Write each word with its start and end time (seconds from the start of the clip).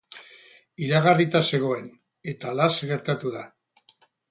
Iragarrita 0.85 1.41
zegoen 1.51 1.85
eta 2.33 2.51
halaxe 2.55 2.91
gertatu 2.95 3.37
da. 3.39 3.47